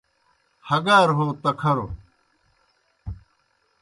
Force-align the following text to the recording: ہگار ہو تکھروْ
ہگار 0.69 1.09
ہو 1.17 1.25
تکھروْ 1.43 1.85